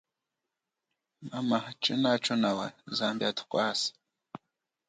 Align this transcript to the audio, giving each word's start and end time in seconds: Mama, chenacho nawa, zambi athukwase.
Mama, 1.29 1.59
chenacho 1.81 2.33
nawa, 2.41 2.67
zambi 2.97 3.23
athukwase. 3.29 3.89